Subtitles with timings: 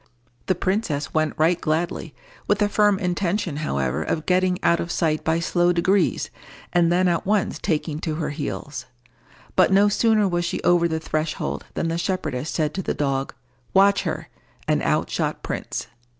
[0.47, 2.15] The princess went right gladly,
[2.47, 6.31] with the firm intention, however, of getting out of sight by slow degrees,
[6.73, 8.87] and then at once taking to her heels.
[9.55, 13.35] But no sooner was she over the threshold than the shepherdess said to the dog,
[13.75, 14.27] "Watch her;"
[14.67, 15.85] and out shot Prince.